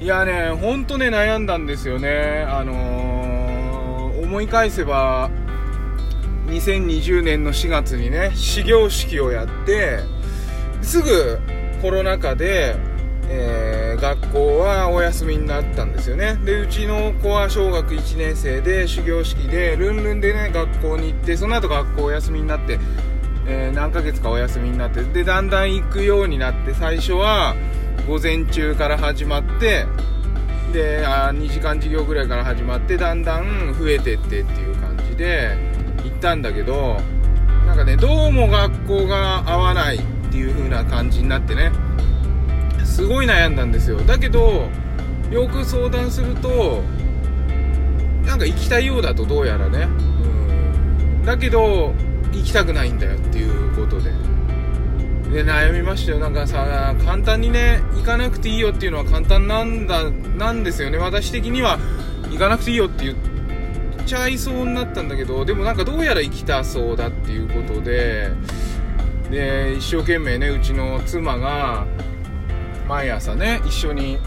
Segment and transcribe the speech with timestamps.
[0.00, 2.46] いやねほんとね悩んだんですよね。
[2.48, 5.28] あのー、思い返せば
[6.46, 9.98] 2020年の4月にね始業式をやって
[10.82, 11.40] すぐ
[11.82, 12.76] コロナ禍で、
[13.28, 16.36] えー、学校はお休みになったんですよね。
[16.44, 22.78] でうちの子は小学1年生で始業式でルンルンでね学校に行ってその後学校お休みになって、
[23.48, 27.56] えー、何ヶ月かお休みになってでだんだん行くようになって最初は
[28.08, 29.84] 午前中から始まって
[30.72, 35.54] であ2時間授業ぐらいから始まってだんだん増えてってっていう感じで
[36.04, 36.96] 行ったんだけど
[37.66, 41.70] なんかねどうも学校が合わないっていう風な感じになってね
[42.82, 43.98] すごい悩んだんですよ。
[43.98, 44.68] だけど
[45.30, 46.82] よく相談すると
[48.24, 49.82] なんか行きたいようだとどうやらね。
[49.82, 51.24] うん。
[51.24, 51.92] だけど
[52.32, 54.10] 行きたくないんだよっていうことで。
[55.32, 56.18] で悩みましたよ。
[56.18, 60.98] なんかさ簡単にね行かなくていいよっていうのは簡単なんだなんですよね。
[60.98, 61.78] 私的には
[62.30, 63.16] 行かなくていいよって言っ
[64.06, 68.30] ちゃいそうになったんだけどでもなんかどうやら行きたそうだっていうことで
[69.30, 71.86] で一生懸命ねうちの妻が
[72.88, 74.18] 毎朝ね一緒に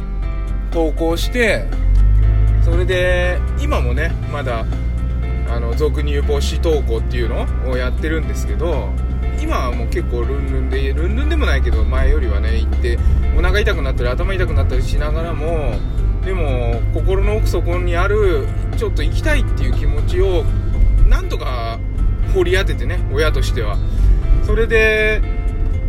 [0.71, 1.65] 登校して
[2.63, 4.65] それで今もねまだ
[5.49, 8.89] あの俗に言う母子登校っていうのをやってるんですけど
[9.41, 12.99] 今はもう結構ルンルンでルンルンでもないけど前よりはね行って
[13.35, 15.73] お腹痛くなったり頭痛くなったりしながらも
[16.23, 18.47] でも心の奥底にある
[18.77, 20.43] ちょっと行きたいっていう気持ちを
[21.09, 21.79] なんとか
[22.35, 23.77] 掘り当ててね親としては。
[24.43, 25.21] それで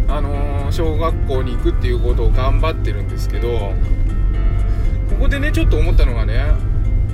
[0.09, 3.73] あのー、小学校に行くっていうことを頑張ってるんですけど
[5.09, 6.53] ここでねちょっと思ったのがね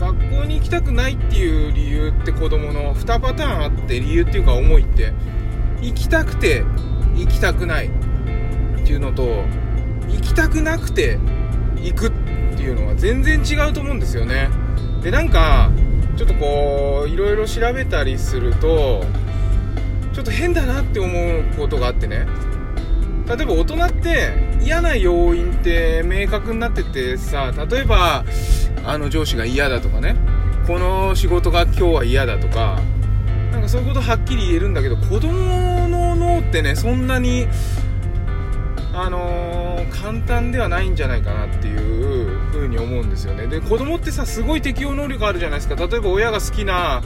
[0.00, 5.12] 学校に行きたくないっていう理由って子供の2パターンあって理由っていうか思いって。
[5.80, 6.64] 行きたくて
[7.14, 7.90] 行きたくない。
[8.88, 9.44] っていうのと
[10.08, 11.18] 行きたくなくて
[11.76, 12.10] 行くっ
[12.56, 14.48] ていうのは全然違うと思うんですよね。
[15.02, 15.70] でなんか
[16.16, 19.04] ちょっとこういろいろ調べたりすると
[20.14, 22.26] ちょっと変だなって思うことがあってね。
[23.26, 28.24] 例えば大人って嫌な要因って明確になっててさ例えば
[28.86, 30.16] あの上司が嫌だとかね。
[30.66, 32.80] この仕事が今日は嫌だとか
[33.52, 37.46] なんかそういうことはっきり言えるんだけど子供の脳ってねそんなに
[38.94, 43.46] あのー、簡単ではないんじゃないかなっていう風に思うんですよね。
[43.46, 45.76] で子供ってさすごい適応能力あるじゃないですか。
[45.76, 47.02] 例えば親が好きな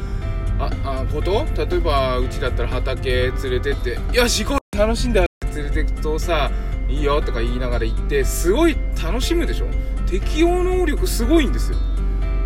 [0.59, 1.45] ああこと？
[1.57, 6.51] 例えばうちだったら畑連れてって「よし行こう楽しんだ」連れてくとさ
[6.89, 9.67] 「いいよ」とか言いながら行ってすごい楽しむでしょ？
[10.07, 11.79] 適応能力すごいんですよ。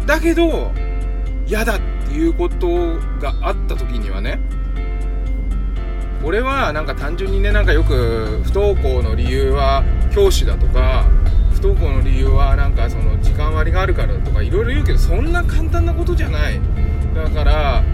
[0.06, 0.72] だけど
[1.46, 2.68] 嫌だっていうこと
[3.20, 4.40] があった時にはね
[6.24, 11.04] 俺はなんか単純にねなんかよく不登校の理由は教師だとか
[11.52, 16.60] 不登校の理由はなんかその時間割があるからだとかいろいろ言うけどそんな簡単なことじゃない。
[17.14, 17.84] だから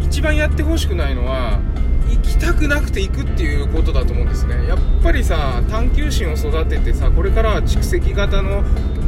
[0.00, 1.60] 一番やってほしくないのは
[2.08, 4.66] 行きたくなくて行くっていうことだと思うんですね。
[4.66, 8.64] やっぱりさ探求心を育ててさこれからは蓄積型の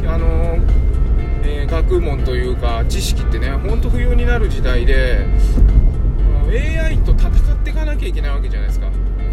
[0.06, 0.58] あの
[1.50, 5.26] えー、学問というか知識ってねほんと不要になる時代で
[6.46, 8.90] AI と戦っていかなきゃいけないわけじゃないですか。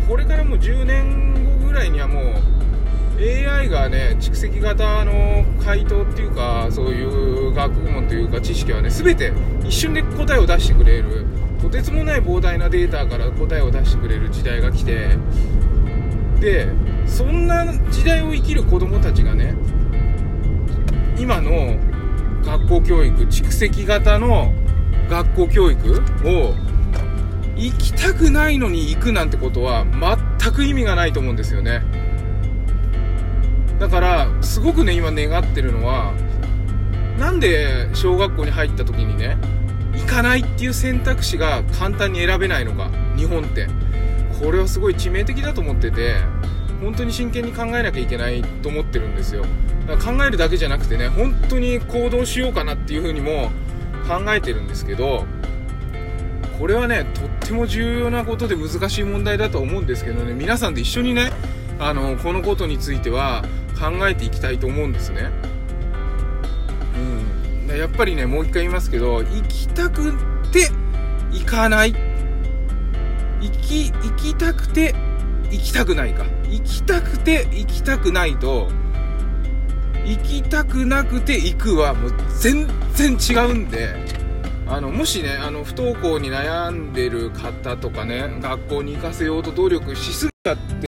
[0.08, 2.24] これからもう10年後ぐらいにはもう
[3.20, 9.34] AI がね蓄積型の回答っていうかそういう学問というか知識はね全て
[9.66, 11.26] 一瞬で答えを出してくれる
[11.62, 15.18] とてつもない膨大なデータから答えを出してくれる時代が来て
[16.40, 16.68] で
[17.08, 19.56] そんな時代を生きる子供たちがね
[21.18, 21.78] 今の
[22.46, 24.54] 学校教育蓄積型の
[25.10, 26.56] 学校教育を
[27.56, 29.86] 行きたくないのに行くなんてことは
[30.40, 31.84] 全く意味がないと思うんですよね。
[33.80, 36.14] だからすごくね今願ってるのは
[37.20, 39.38] なんで小学校に入った時にね
[39.94, 43.68] 行かないっていう選択肢が簡単に選べないのか日本って。
[44.40, 46.16] これはすごい致命的だと思ってて
[46.82, 49.46] 本当に真剣に考えなきゃいけないと思ってるんですよ。
[49.88, 53.52] だから考えるだけじゃなくてね本当に行動しようかなっていうふうにも
[54.08, 55.26] 考えてるんですけど
[56.60, 61.32] これはねとっても重要なことで難しい問題だと思うんですけどね皆さんで一緒にね
[61.80, 63.44] あのこのことについては
[63.80, 65.30] 考えていきたいと思うんですね。
[67.68, 67.78] うん。
[67.78, 70.14] やっぱりねもう一回言いますけど行きたく
[70.52, 70.70] て
[71.32, 71.94] 行かない。
[73.42, 74.96] 行き行きたくて
[75.52, 76.26] 行きたくないか。
[76.50, 78.70] 行きたくて行きたくないと
[80.06, 83.90] 行きたくなくて行くはもう全然違うんで
[84.68, 90.88] あのもしねあの不登校に悩んでる方とかね学校に行かせようと努力しすぎちゃって、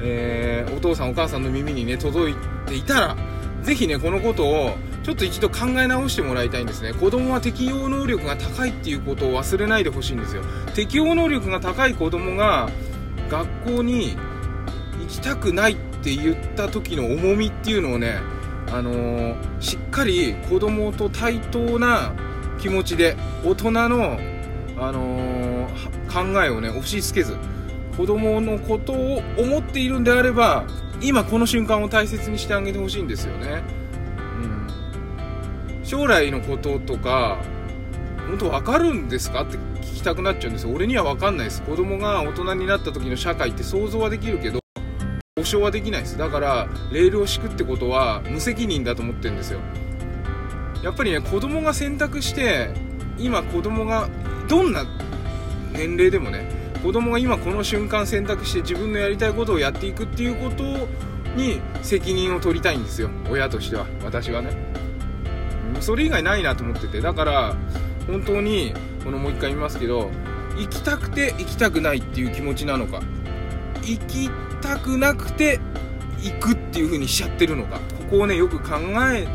[0.00, 2.34] えー、お父さんお母さんの耳にね届い
[2.66, 3.16] ていたら
[3.62, 6.92] ぜひねこのことをちょっと一度考え直してもらいたいんですね。
[6.92, 10.42] 子供は適応能力が高いっていうことを忘れないでほしいんですよ。
[10.74, 12.68] 適応能力が高い子供が
[13.30, 14.18] 学校に
[15.00, 18.20] 行きたくないってって言った時の重みっていうのをね
[18.70, 22.12] あのー、しっかり子供と対等な
[22.60, 24.18] 気持ちで大人の、
[24.78, 27.36] あのー、考えをね押し付けず
[27.96, 30.66] 子供のことを思っているんであれば
[31.00, 33.62] 今この瞬間を大切にしてあげてほしいんですよね、
[35.70, 37.38] うん、将来のこととか
[38.28, 39.44] 本当分かるんですか？
[39.44, 40.74] って聞きたくなっちゃうんですよ。
[40.74, 41.62] 俺には分かんないです。
[41.62, 44.60] 子供が大人になった時の社会って想像はできるけど。
[45.38, 46.18] 保証はできないです。
[46.18, 49.60] だからレールを敷くってことは無責任だと思ってるんですよ。
[50.82, 52.74] やっぱりね子供が選択して
[53.18, 54.08] 今子供が
[54.48, 54.84] どんな
[55.72, 56.50] 年齢でもね
[56.82, 60.64] 子供が今この瞬間選択して自分のやりたいことをやっていくっていうこと
[61.36, 63.08] に責任を取りたいんですよ。
[63.30, 63.86] 親としては。
[64.04, 64.50] 私はね。
[65.80, 67.00] それ以外ないなと思ってて。
[67.00, 67.54] だから
[68.08, 68.74] 本当に
[69.04, 70.10] このもう一回言いますけど
[70.56, 73.02] 行きたくて行きたくないっていう気持ちなのか。
[73.82, 74.28] 行き
[74.60, 75.60] たくなくて
[76.20, 77.78] 行くっていう風にしちゃってるのか。
[78.10, 78.76] ここをねよく考
[79.12, 79.28] え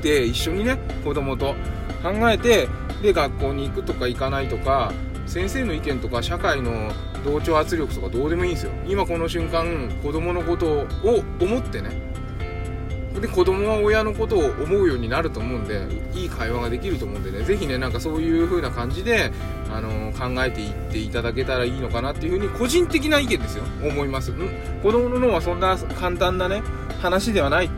[0.00, 1.54] て一緒にね子供と
[2.02, 2.68] 考えて
[3.02, 4.92] で学校に行くとか行かないとか
[5.26, 6.92] 先生の意見とか社会の
[7.24, 8.72] 同調圧力とかどうでもいいんですよ。
[8.86, 10.66] 今この瞬間子供のこと
[11.02, 11.90] を思ってね
[13.20, 19.30] で子供は親のことを思うようになると思うんでいい会話ができると思うんでね是非ねなんかそういう風な感じで、
[19.70, 23.64] あのー、考えていっていただけたらいいのかなっていう風に個人的な意見ですよ。
[23.82, 24.34] 思いますん。
[24.82, 26.62] 子供の脳はそんな簡単なね
[27.00, 27.70] 話ではない。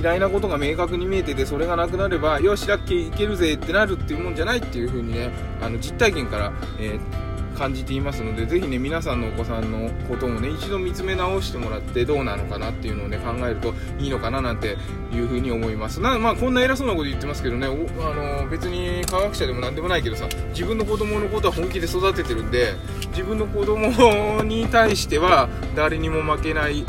[0.00, 5.30] 嫌いなことが明確に見えててそれがなくなればよしラッキーいけるぜってなるっていうもんじゃないっていう風にね
[5.62, 14.76] あの実体験から、えー感じていますのでぜひね皆さんのお子さんのこともね一度見つめ直してもらってどうなのかなっていうのをね考えるといいのかななんて
[15.12, 16.00] いうふうに思います。
[16.00, 22.74] なまあこんな偉そうなこと言ってますけどねあの別に科学者でも何でもないけどさ自分の子供のことは本気で育ててるんで
[23.10, 26.84] 自分の子供に対しては誰にも負けない意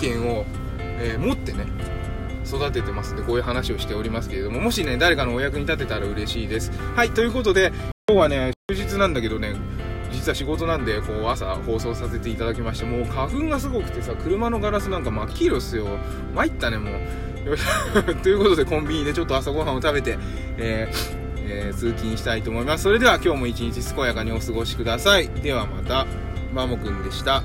[0.00, 0.44] 見を、
[0.78, 1.66] えー、持ってね
[2.46, 6.72] 育ててますんでこういう話をしておりますけれどももしね誰かのお役に立てたら嬉しいです。
[6.96, 7.72] はいということで
[8.08, 9.54] 今日はね終日なんだけどね
[10.10, 15.86] 実は仕事なんでこう朝放送させていただきましてもう花粉がすごくてさ車のガラスなんか真っ黄色っすよ。
[16.34, 16.94] 参ったねもう。
[18.22, 20.18] ということでコンビニでちょっと朝ごはんを食べて、
[20.58, 22.84] えーえー、通勤したいと思います。
[22.84, 25.28] それでは今日も一日健やかにお過ごしください。
[25.28, 26.06] ではまた。
[26.52, 27.42] マモくんでした。